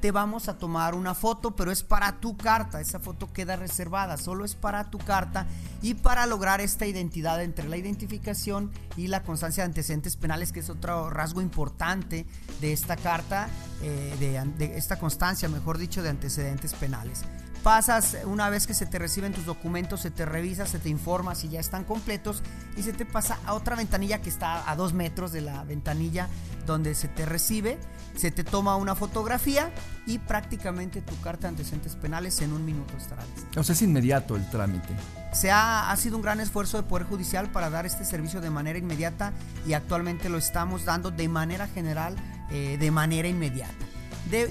te 0.00 0.10
vamos 0.10 0.48
a 0.48 0.58
tomar 0.58 0.94
una 0.94 1.14
foto, 1.14 1.56
pero 1.56 1.70
es 1.70 1.82
para 1.82 2.20
tu 2.20 2.36
carta, 2.36 2.80
esa 2.80 3.00
foto 3.00 3.32
queda 3.32 3.56
reservada, 3.56 4.16
solo 4.16 4.44
es 4.44 4.54
para 4.54 4.90
tu 4.90 4.98
carta 4.98 5.46
y 5.82 5.94
para 5.94 6.26
lograr 6.26 6.60
esta 6.60 6.86
identidad 6.86 7.42
entre 7.42 7.68
la 7.68 7.76
identificación 7.76 8.70
y 8.96 9.08
la 9.08 9.22
constancia 9.22 9.62
de 9.62 9.68
antecedentes 9.68 10.16
penales, 10.16 10.52
que 10.52 10.60
es 10.60 10.70
otro 10.70 11.10
rasgo 11.10 11.40
importante 11.40 12.26
de 12.60 12.72
esta 12.72 12.96
carta, 12.96 13.48
eh, 13.82 14.44
de 14.58 14.76
esta 14.76 14.98
constancia, 14.98 15.48
mejor 15.48 15.78
dicho, 15.78 16.02
de 16.02 16.10
antecedentes 16.10 16.74
penales 16.74 17.24
pasas, 17.66 18.18
una 18.26 18.48
vez 18.48 18.64
que 18.68 18.74
se 18.74 18.86
te 18.86 18.96
reciben 18.96 19.32
tus 19.32 19.44
documentos, 19.44 20.00
se 20.00 20.12
te 20.12 20.24
revisa, 20.24 20.66
se 20.66 20.78
te 20.78 20.88
informa 20.88 21.34
si 21.34 21.48
ya 21.48 21.58
están 21.58 21.82
completos 21.82 22.44
y 22.76 22.84
se 22.84 22.92
te 22.92 23.04
pasa 23.04 23.40
a 23.44 23.54
otra 23.54 23.74
ventanilla 23.74 24.22
que 24.22 24.28
está 24.28 24.70
a 24.70 24.76
dos 24.76 24.92
metros 24.92 25.32
de 25.32 25.40
la 25.40 25.64
ventanilla 25.64 26.28
donde 26.64 26.94
se 26.94 27.08
te 27.08 27.26
recibe, 27.26 27.76
se 28.14 28.30
te 28.30 28.44
toma 28.44 28.76
una 28.76 28.94
fotografía 28.94 29.72
y 30.06 30.18
prácticamente 30.18 31.02
tu 31.02 31.20
carta 31.22 31.48
de 31.48 31.54
antecedentes 31.54 31.96
penales 31.96 32.40
en 32.40 32.52
un 32.52 32.64
minuto 32.64 32.96
estará 32.96 33.24
lista. 33.34 33.58
O 33.58 33.64
sea, 33.64 33.72
es 33.72 33.82
inmediato 33.82 34.36
el 34.36 34.48
trámite. 34.48 34.94
Se 35.32 35.50
ha, 35.50 35.90
ha, 35.90 35.96
sido 35.96 36.14
un 36.14 36.22
gran 36.22 36.38
esfuerzo 36.38 36.76
de 36.76 36.84
Poder 36.84 37.08
Judicial 37.08 37.50
para 37.50 37.68
dar 37.68 37.84
este 37.84 38.04
servicio 38.04 38.40
de 38.40 38.50
manera 38.50 38.78
inmediata 38.78 39.32
y 39.66 39.72
actualmente 39.72 40.28
lo 40.28 40.38
estamos 40.38 40.84
dando 40.84 41.10
de 41.10 41.28
manera 41.28 41.66
general, 41.66 42.14
eh, 42.48 42.76
de 42.78 42.90
manera 42.92 43.26
inmediata 43.26 43.74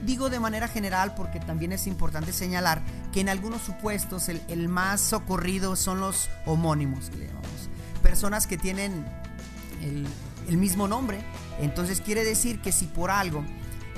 digo 0.04 0.30
de 0.30 0.40
manera 0.40 0.68
general 0.68 1.14
porque 1.16 1.40
también 1.40 1.72
es 1.72 1.88
importante 1.88 2.32
señalar 2.32 2.82
que 3.12 3.22
en 3.22 3.30
algunos 3.30 3.62
supuestos 3.62 4.30
el, 4.30 4.70
más 4.70 5.02
socorrido 5.02 5.76
son 5.76 6.00
los 6.00 6.30
homónimos, 6.46 7.10
que 7.10 7.18
le 7.18 7.28
llamamos. 7.28 7.70
Personas 8.02 8.48
que 8.48 8.58
tienen 8.58 9.06
el, 9.82 10.58
mismo 10.58 10.88
nombre. 10.88 11.20
Entonces 11.60 12.02
quiere 12.02 12.24
decir 12.24 12.62
que 12.62 12.72
si 12.72 12.86
por 12.86 13.12
algo 13.12 13.44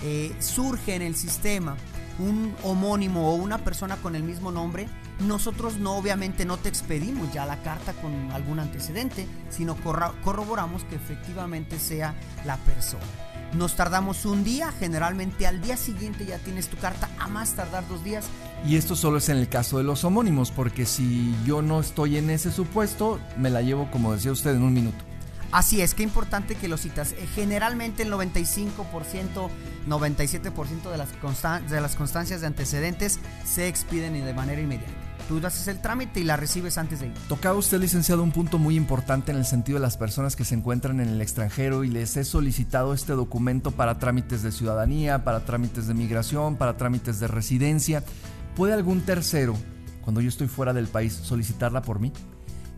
eh, 0.04 0.36
surge 0.40 0.96
en 0.96 1.02
el 1.02 1.16
sistema 1.16 1.76
un 2.20 2.56
homónimo 2.64 3.32
o 3.32 3.36
una 3.36 3.60
persona 3.60 3.98
con 3.98 4.16
el 4.16 4.24
mismo 4.24 4.52
nombre, 4.52 4.88
nosotros 5.20 5.78
no 5.78 5.96
obviamente 5.96 6.46
no 6.46 6.58
te 6.58 6.70
expedimos 6.70 7.32
ya 7.34 7.46
la 7.46 7.62
carta 7.62 7.94
con 7.94 8.32
algún 8.32 8.60
antecedente, 8.60 9.28
sino 9.50 9.76
corroboramos 10.24 10.84
que 10.86 10.96
efectivamente 10.96 11.80
sea 11.80 12.16
la 12.46 12.58
persona. 12.58 13.27
Nos 13.54 13.76
tardamos 13.76 14.26
un 14.26 14.44
día, 14.44 14.74
generalmente 14.78 15.48
al 15.48 15.62
día 15.62 15.78
siguiente 15.78 16.26
ya 16.26 16.38
tienes 16.40 16.68
tu 16.68 16.78
carta, 16.78 17.10
a 17.18 17.28
más 17.28 17.54
tardar 17.54 17.88
dos 17.88 18.04
días. 18.04 18.26
Y 18.66 18.76
esto 18.76 18.96
solo 18.96 19.20
es 19.20 19.30
en 19.30 19.38
el 19.38 19.48
caso 19.48 19.78
de 19.78 19.84
los 19.84 20.04
homónimos, 20.04 20.52
porque 20.52 20.86
si 20.86 21.34
yo 21.46 21.62
no 21.62 21.80
estoy 21.80 22.18
en 22.18 22.30
ese 22.30 22.52
supuesto, 22.52 23.20
me 23.38 23.50
la 23.50 23.62
llevo, 23.62 23.90
como 23.92 24.14
decía 24.14 24.32
usted, 24.32 24.56
en 24.56 24.64
un 24.64 24.74
minuto. 24.74 25.04
Así 25.52 25.82
es, 25.82 25.94
qué 25.94 26.04
importante 26.04 26.56
que 26.56 26.68
lo 26.68 26.78
citas. 26.78 27.14
Eh, 27.14 27.28
generalmente 27.34 28.04
el 28.04 28.12
95%, 28.12 29.50
97% 29.88 30.92
de 30.92 30.98
las, 30.98 31.70
de 31.70 31.82
las 31.82 31.96
constancias 31.96 32.42
de 32.42 32.48
antecedentes 32.48 33.20
se 33.46 33.68
expiden 33.68 34.14
de 34.14 34.34
manera 34.34 34.62
inmediata. 34.62 35.07
Tú 35.28 35.46
haces 35.46 35.68
el 35.68 35.82
trámite 35.82 36.22
y 36.22 36.24
la 36.24 36.38
recibes 36.38 36.78
antes 36.78 37.02
de 37.02 37.08
ir. 37.08 37.14
Tocaba 37.28 37.58
usted, 37.58 37.80
licenciado, 37.80 38.24
un 38.24 38.32
punto 38.32 38.58
muy 38.60 38.78
importante 38.78 39.32
en 39.32 39.38
el 39.38 39.46
sentido 39.46 39.78
de 39.78 39.82
las 39.82 39.98
personas 39.98 40.38
que 40.38 40.46
se 40.46 40.56
encuentran 40.56 41.02
en 41.02 41.10
el 41.10 41.22
extranjero 41.22 41.84
y 41.84 41.90
les 41.90 42.16
he 42.16 42.24
solicitado 42.24 42.94
este 42.94 43.12
documento 43.12 43.72
para 43.72 44.00
trámites 44.00 44.42
de 44.42 44.54
ciudadanía, 44.54 45.26
para 45.26 45.44
trámites 45.44 45.88
de 45.88 45.94
migración, 45.94 46.56
para 46.56 46.78
trámites 46.78 47.20
de 47.20 47.28
residencia. 47.28 48.06
¿Puede 48.56 48.74
algún 48.74 49.02
tercero, 49.02 49.56
cuando 50.02 50.22
yo 50.22 50.30
estoy 50.30 50.48
fuera 50.48 50.72
del 50.72 50.88
país, 50.88 51.14
solicitarla 51.14 51.82
por 51.82 52.00
mí? 52.00 52.14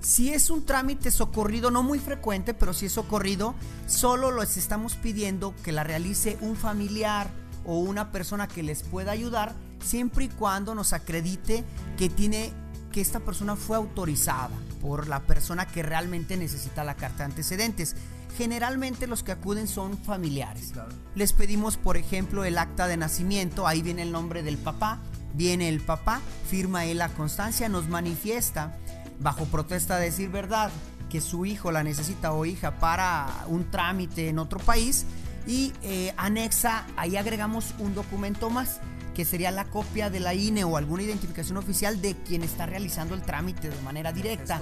Si 0.02 0.34
es 0.34 0.50
un 0.50 0.66
trámite 0.66 1.12
socorrido, 1.12 1.70
no 1.70 1.84
muy 1.84 2.00
frecuente, 2.00 2.56
pero 2.56 2.74
si 2.74 2.88
es 2.88 2.94
socorrido, 2.94 3.54
solo 3.86 4.32
les 4.40 4.58
estamos 4.58 4.96
pidiendo 4.96 5.54
que 5.64 5.72
la 5.72 5.84
realice 5.84 6.38
un 6.42 6.56
familiar 6.56 7.30
o 7.64 7.78
una 7.78 8.12
persona 8.12 8.48
que 8.48 8.64
les 8.64 8.82
pueda 8.82 9.12
ayudar 9.12 9.54
siempre 9.84 10.26
y 10.26 10.30
cuando 10.30 10.76
nos 10.76 10.94
acredite 10.94 11.64
que 11.98 12.10
tiene 12.10 12.52
que 12.92 13.02
esta 13.02 13.20
persona 13.20 13.56
fue 13.56 13.78
autorizada 13.78 14.56
por 14.82 15.08
la 15.08 15.22
persona 15.22 15.66
que 15.68 15.84
realmente 15.84 16.38
necesita 16.38 16.84
la 16.84 16.96
carta 16.96 17.20
de 17.20 17.24
antecedentes. 17.26 17.96
Generalmente 18.38 19.08
los 19.08 19.24
que 19.24 19.32
acuden 19.32 19.68
son 19.68 19.98
familiares. 19.98 20.72
Les 21.16 21.34
pedimos, 21.34 21.78
por 21.78 21.98
ejemplo, 21.98 22.46
el 22.46 22.58
acta 22.58 22.88
de 22.88 22.98
nacimiento, 22.98 23.68
ahí 23.68 23.82
viene 23.82 24.04
el 24.04 24.12
nombre 24.12 24.44
del 24.44 24.58
papá, 24.58 25.00
viene 25.34 25.70
el 25.70 25.82
papá, 25.82 26.22
firma 26.50 26.86
él 26.86 27.00
la 27.00 27.10
constancia, 27.10 27.70
nos 27.70 27.90
manifiesta 27.90 28.78
bajo 29.20 29.46
protesta 29.46 29.98
de 29.98 30.06
decir 30.06 30.30
verdad 30.30 30.72
que 31.10 31.22
su 31.22 31.46
hijo 31.46 31.72
la 31.72 31.84
necesita 31.84 32.32
o 32.32 32.46
hija 32.46 32.80
para 32.80 33.28
un 33.48 33.70
trámite 33.70 34.30
en 34.30 34.40
otro 34.40 34.60
país 34.60 35.06
y 35.48 35.74
eh, 35.82 36.14
anexa, 36.16 36.86
ahí 36.96 37.18
agregamos 37.18 37.74
un 37.80 37.96
documento 37.96 38.50
más 38.50 38.80
que 39.20 39.26
sería 39.26 39.52
la 39.52 39.66
copia 39.66 40.10
de 40.10 40.22
la 40.22 40.34
INE 40.34 40.64
o 40.64 40.78
alguna 40.78 41.04
identificación 41.04 41.58
oficial 41.58 42.02
de 42.02 42.16
quien 42.16 42.42
está 42.42 42.66
realizando 42.66 43.16
el 43.16 43.22
trámite 43.22 43.70
de 43.70 43.82
manera 43.82 44.14
directa. 44.14 44.62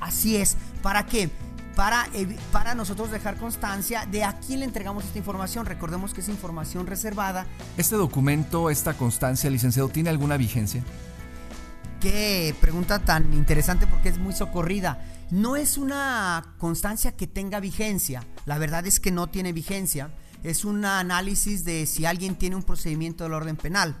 Así 0.00 0.34
es. 0.34 0.56
¿Para 0.82 1.06
qué? 1.06 1.30
Para, 1.76 2.08
para 2.50 2.74
nosotros 2.74 3.12
dejar 3.12 3.36
constancia 3.36 4.04
de 4.06 4.24
a 4.24 4.36
quién 4.40 4.58
le 4.58 4.66
entregamos 4.66 5.04
esta 5.04 5.18
información. 5.18 5.64
Recordemos 5.64 6.12
que 6.12 6.22
es 6.22 6.28
información 6.28 6.88
reservada. 6.88 7.46
¿Este 7.76 7.94
documento, 7.94 8.68
esta 8.68 8.94
constancia, 8.94 9.48
licenciado, 9.48 9.88
tiene 9.88 10.10
alguna 10.10 10.36
vigencia? 10.36 10.82
Qué 12.00 12.52
pregunta 12.60 12.98
tan 12.98 13.32
interesante 13.32 13.86
porque 13.86 14.08
es 14.08 14.18
muy 14.18 14.32
socorrida. 14.32 15.04
No 15.30 15.54
es 15.54 15.78
una 15.78 16.56
constancia 16.58 17.12
que 17.12 17.28
tenga 17.28 17.60
vigencia. 17.60 18.24
La 18.44 18.58
verdad 18.58 18.88
es 18.88 18.98
que 18.98 19.12
no 19.12 19.28
tiene 19.28 19.52
vigencia 19.52 20.10
es 20.44 20.64
un 20.64 20.84
análisis 20.84 21.64
de 21.64 21.86
si 21.86 22.04
alguien 22.04 22.36
tiene 22.36 22.54
un 22.54 22.62
procedimiento 22.62 23.24
del 23.24 23.32
orden 23.32 23.56
penal. 23.56 23.96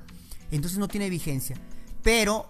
Entonces 0.50 0.78
no 0.78 0.88
tiene 0.88 1.10
vigencia. 1.10 1.56
Pero 2.02 2.48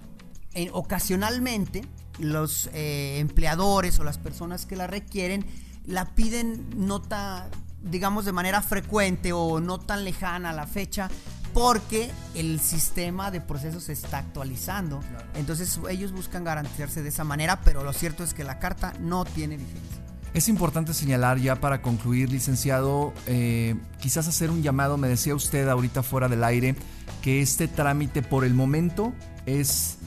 ocasionalmente 0.72 1.82
los 2.18 2.68
eh, 2.72 3.18
empleadores 3.18 3.98
o 3.98 4.04
las 4.04 4.18
personas 4.18 4.66
que 4.66 4.76
la 4.76 4.86
requieren 4.86 5.44
la 5.86 6.14
piden 6.14 6.68
nota, 6.76 7.48
digamos, 7.82 8.24
de 8.24 8.32
manera 8.32 8.62
frecuente 8.62 9.32
o 9.32 9.60
no 9.60 9.78
tan 9.78 10.04
lejana 10.04 10.50
a 10.50 10.52
la 10.52 10.66
fecha 10.66 11.08
porque 11.52 12.10
el 12.34 12.58
sistema 12.58 13.30
de 13.30 13.40
procesos 13.40 13.84
se 13.84 13.92
está 13.92 14.18
actualizando. 14.18 15.00
Entonces 15.34 15.78
ellos 15.88 16.10
buscan 16.10 16.42
garantizarse 16.42 17.02
de 17.02 17.10
esa 17.10 17.22
manera, 17.22 17.60
pero 17.60 17.84
lo 17.84 17.92
cierto 17.92 18.24
es 18.24 18.34
que 18.34 18.42
la 18.42 18.58
carta 18.58 18.92
no 18.98 19.24
tiene 19.24 19.56
vigencia. 19.56 19.93
Es 20.34 20.48
importante 20.48 20.94
señalar 20.94 21.38
ya 21.38 21.60
para 21.60 21.80
concluir, 21.80 22.28
licenciado, 22.28 23.14
eh, 23.26 23.76
quizás 24.00 24.26
hacer 24.26 24.50
un 24.50 24.64
llamado, 24.64 24.96
me 24.96 25.06
decía 25.06 25.32
usted 25.32 25.68
ahorita 25.68 26.02
fuera 26.02 26.28
del 26.28 26.42
aire, 26.42 26.74
que 27.22 27.40
este 27.40 27.68
trámite 27.68 28.20
por 28.20 28.44
el 28.44 28.52
momento 28.52 29.12
es 29.46 29.98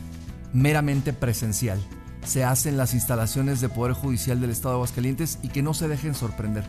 meramente 0.51 1.13
presencial. 1.13 1.79
Se 2.25 2.43
hace 2.43 2.67
en 2.67 2.75
las 2.75 2.93
instalaciones 2.93 3.62
de 3.62 3.69
Poder 3.69 3.93
Judicial 3.93 4.41
del 4.41 4.50
Estado 4.50 4.74
de 4.74 4.75
Aguascalientes 4.79 5.39
y 5.43 5.48
que 5.48 5.63
no 5.63 5.74
se 5.74 5.88
dejen 5.88 6.13
sorprender. 6.13 6.65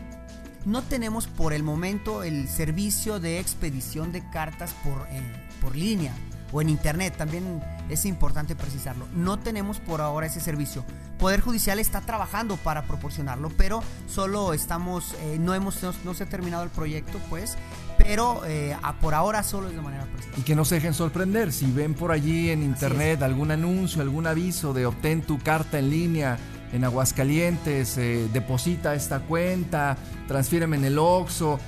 no 0.65 0.81
tenemos 0.81 1.27
por 1.27 1.51
el 1.51 1.63
momento 1.63 2.23
el 2.23 2.47
servicio 2.47 3.19
de 3.19 3.39
expedición 3.39 4.11
de 4.13 4.29
cartas 4.29 4.73
por, 4.83 5.05
eh, 5.09 5.21
por 5.61 5.75
línea 5.75 6.13
o 6.51 6.61
en 6.61 6.69
internet, 6.69 7.15
también 7.17 7.61
es 7.89 8.05
importante 8.05 8.55
precisarlo. 8.55 9.05
No 9.15 9.37
tenemos 9.39 9.79
por 9.79 10.01
ahora 10.01 10.27
ese 10.27 10.39
servicio. 10.39 10.83
Poder 11.19 11.41
Judicial 11.41 11.79
está 11.79 12.01
trabajando 12.01 12.55
para 12.57 12.83
proporcionarlo, 12.83 13.49
pero 13.57 13.83
solo 14.07 14.53
estamos, 14.53 15.15
eh, 15.21 15.37
no, 15.39 15.53
hemos, 15.53 15.83
no, 16.05 16.13
se 16.13 16.23
ha 16.23 16.29
terminado 16.29 16.63
el 16.63 16.69
proyecto, 16.69 17.19
pues, 17.29 17.57
pero 17.97 18.41
eh, 18.45 18.75
por 19.01 19.13
ahora 19.13 19.43
solo 19.43 19.67
es 19.67 19.75
de 19.75 19.81
manera 19.81 20.05
presencial. 20.05 20.39
Y 20.39 20.43
que 20.43 20.55
no 20.55 20.63
se 20.63 20.75
dejen 20.75 20.93
sorprender, 20.93 21.51
si 21.51 21.69
ven 21.71 21.93
por 21.93 22.11
allí 22.11 22.49
en 22.49 22.63
internet 22.63 23.21
algún 23.21 23.51
anuncio, 23.51 24.01
algún 24.01 24.27
aviso 24.27 24.73
de 24.73 24.85
obtén 24.85 25.21
tu 25.21 25.37
carta 25.39 25.77
en 25.77 25.89
línea 25.89 26.39
en 26.71 26.85
Aguascalientes, 26.85 27.97
eh, 27.97 28.29
deposita 28.31 28.95
esta 28.95 29.19
cuenta, 29.19 29.97
transfíreme 30.27 30.77
en 30.77 30.85
el 30.85 30.99
OXO, 30.99 31.59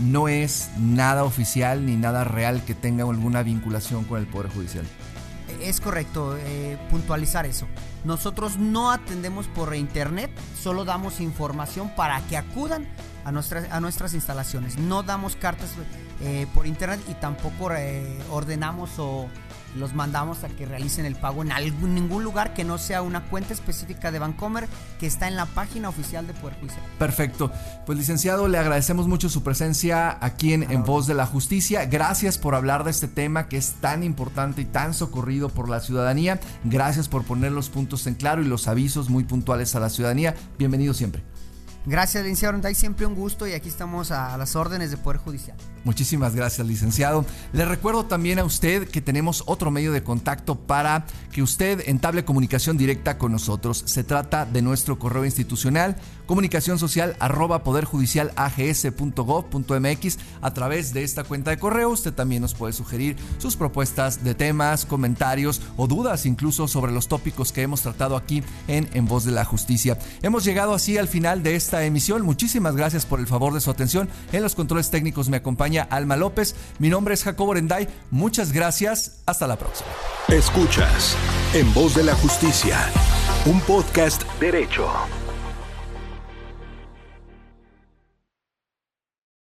no 0.00 0.28
es 0.28 0.70
nada 0.78 1.24
oficial 1.24 1.86
ni 1.86 1.96
nada 1.96 2.24
real 2.24 2.62
que 2.64 2.74
tenga 2.74 3.04
alguna 3.04 3.42
vinculación 3.42 4.04
con 4.04 4.18
el 4.18 4.26
Poder 4.26 4.50
Judicial. 4.50 4.84
Es 5.60 5.80
correcto 5.80 6.36
eh, 6.38 6.78
puntualizar 6.90 7.46
eso. 7.46 7.66
Nosotros 8.04 8.56
no 8.56 8.90
atendemos 8.90 9.46
por 9.48 9.74
internet, 9.74 10.30
solo 10.60 10.84
damos 10.84 11.20
información 11.20 11.90
para 11.94 12.20
que 12.22 12.36
acudan 12.36 12.86
a 13.24 13.32
nuestras, 13.32 13.70
a 13.72 13.80
nuestras 13.80 14.14
instalaciones. 14.14 14.78
No 14.78 15.02
damos 15.02 15.36
cartas 15.36 15.70
eh, 16.20 16.46
por 16.54 16.66
internet 16.66 17.00
y 17.08 17.14
tampoco 17.14 17.72
eh, 17.72 18.18
ordenamos 18.30 18.90
o 18.98 19.28
los 19.74 19.94
mandamos 19.94 20.44
a 20.44 20.48
que 20.48 20.66
realicen 20.66 21.04
el 21.06 21.16
pago 21.16 21.42
en 21.42 21.52
algún, 21.52 21.94
ningún 21.94 22.24
lugar 22.24 22.54
que 22.54 22.64
no 22.64 22.78
sea 22.78 23.02
una 23.02 23.24
cuenta 23.24 23.52
específica 23.52 24.10
de 24.10 24.18
Bancomer 24.18 24.68
que 24.98 25.06
está 25.06 25.28
en 25.28 25.36
la 25.36 25.46
página 25.46 25.88
oficial 25.88 26.26
de 26.26 26.34
Poder 26.34 26.58
Judicial. 26.58 26.82
Perfecto. 26.98 27.50
Pues 27.84 27.98
licenciado, 27.98 28.48
le 28.48 28.58
agradecemos 28.58 29.06
mucho 29.08 29.28
su 29.28 29.42
presencia 29.42 30.18
aquí 30.20 30.52
en, 30.52 30.70
en 30.70 30.84
Voz 30.84 31.06
de 31.06 31.14
la 31.14 31.26
Justicia. 31.26 31.84
Gracias 31.86 32.38
por 32.38 32.54
hablar 32.54 32.84
de 32.84 32.90
este 32.90 33.08
tema 33.08 33.48
que 33.48 33.56
es 33.56 33.74
tan 33.80 34.02
importante 34.02 34.62
y 34.62 34.64
tan 34.64 34.94
socorrido 34.94 35.48
por 35.48 35.68
la 35.68 35.80
ciudadanía. 35.80 36.40
Gracias 36.64 37.08
por 37.08 37.24
poner 37.24 37.52
los 37.52 37.68
puntos 37.68 38.06
en 38.06 38.14
claro 38.14 38.42
y 38.42 38.46
los 38.46 38.68
avisos 38.68 39.10
muy 39.10 39.24
puntuales 39.24 39.74
a 39.74 39.80
la 39.80 39.90
ciudadanía. 39.90 40.34
Bienvenido 40.58 40.94
siempre. 40.94 41.22
Gracias, 41.86 42.24
licenciado 42.24 42.66
hay 42.66 42.74
siempre 42.74 43.06
un 43.06 43.14
gusto 43.14 43.46
y 43.46 43.52
aquí 43.52 43.68
estamos 43.68 44.10
a 44.10 44.36
las 44.36 44.56
órdenes 44.56 44.90
de 44.90 44.96
Poder 44.96 45.20
Judicial. 45.20 45.56
Muchísimas 45.84 46.34
gracias, 46.34 46.66
licenciado. 46.66 47.24
Le 47.52 47.64
recuerdo 47.64 48.06
también 48.06 48.40
a 48.40 48.44
usted 48.44 48.88
que 48.88 49.00
tenemos 49.00 49.44
otro 49.46 49.70
medio 49.70 49.92
de 49.92 50.02
contacto 50.02 50.56
para 50.56 51.06
que 51.30 51.42
usted 51.42 51.84
entable 51.86 52.24
comunicación 52.24 52.76
directa 52.76 53.18
con 53.18 53.30
nosotros. 53.30 53.84
Se 53.86 54.02
trata 54.02 54.46
de 54.46 54.62
nuestro 54.62 54.98
correo 54.98 55.24
institucional 55.24 55.94
comunicación 56.26 56.78
social 56.78 57.16
arroba 57.18 57.62
poderjudicialags.gov.mx. 57.62 60.18
A 60.42 60.52
través 60.52 60.92
de 60.92 61.04
esta 61.04 61.24
cuenta 61.24 61.50
de 61.50 61.58
correo 61.58 61.90
usted 61.90 62.12
también 62.12 62.42
nos 62.42 62.54
puede 62.54 62.72
sugerir 62.72 63.16
sus 63.38 63.56
propuestas 63.56 64.24
de 64.24 64.34
temas, 64.34 64.84
comentarios 64.84 65.62
o 65.76 65.86
dudas 65.86 66.26
incluso 66.26 66.68
sobre 66.68 66.92
los 66.92 67.08
tópicos 67.08 67.52
que 67.52 67.62
hemos 67.62 67.82
tratado 67.82 68.16
aquí 68.16 68.42
en 68.68 68.88
En 68.92 69.06
Voz 69.06 69.24
de 69.24 69.32
la 69.32 69.44
Justicia. 69.44 69.98
Hemos 70.22 70.44
llegado 70.44 70.74
así 70.74 70.98
al 70.98 71.08
final 71.08 71.42
de 71.42 71.54
esta 71.54 71.84
emisión. 71.84 72.22
Muchísimas 72.22 72.76
gracias 72.76 73.06
por 73.06 73.20
el 73.20 73.26
favor 73.26 73.54
de 73.54 73.60
su 73.60 73.70
atención. 73.70 74.08
En 74.32 74.42
los 74.42 74.54
controles 74.54 74.90
técnicos 74.90 75.28
me 75.28 75.38
acompaña 75.38 75.86
Alma 75.90 76.16
López. 76.16 76.54
Mi 76.78 76.88
nombre 76.88 77.14
es 77.14 77.24
Jacobo 77.24 77.54
Renday. 77.54 77.88
Muchas 78.10 78.52
gracias. 78.52 79.22
Hasta 79.26 79.46
la 79.46 79.56
próxima. 79.56 79.88
Escuchas 80.28 81.16
En 81.54 81.72
Voz 81.74 81.94
de 81.94 82.04
la 82.04 82.14
Justicia, 82.14 82.78
un 83.46 83.60
podcast 83.60 84.22
derecho. 84.40 84.86